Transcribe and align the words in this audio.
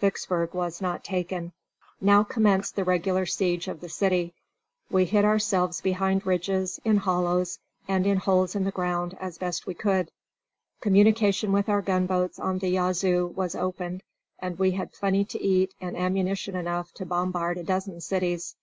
Vicksburg 0.00 0.54
was 0.54 0.80
not 0.80 1.04
taken. 1.04 1.52
Now 2.00 2.24
commenced 2.24 2.74
the 2.74 2.84
regular 2.84 3.26
siege 3.26 3.68
of 3.68 3.82
the 3.82 3.90
city. 3.90 4.32
We 4.90 5.04
hid 5.04 5.26
ourselves 5.26 5.82
behind 5.82 6.24
ridges, 6.24 6.80
in 6.86 6.96
hollows, 6.96 7.58
and 7.86 8.06
in 8.06 8.16
holes 8.16 8.54
in 8.54 8.64
the 8.64 8.70
ground, 8.70 9.14
as 9.20 9.36
best 9.36 9.66
we 9.66 9.74
could. 9.74 10.10
Communication 10.80 11.52
with 11.52 11.68
our 11.68 11.82
gunboats 11.82 12.38
on 12.38 12.60
the 12.60 12.70
Yazoo 12.70 13.26
was 13.36 13.54
opened, 13.54 14.02
and 14.38 14.58
we 14.58 14.70
had 14.70 14.94
plenty 14.94 15.22
to 15.26 15.42
eat 15.42 15.74
and 15.82 15.98
ammunition 15.98 16.56
enough 16.56 16.90
to 16.94 17.04
bombard 17.04 17.58
a 17.58 17.62
dozen 17.62 18.00
cities. 18.00 18.56